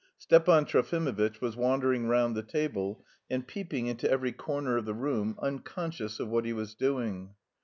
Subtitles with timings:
[0.17, 5.35] Stepan Trofimovitch was wandering round the table and peeping into every corner of the room,
[5.39, 7.35] unconscious of what he was doing.